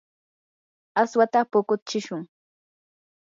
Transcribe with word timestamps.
aswata 1.01 1.39
puqutsishun. 1.51 2.21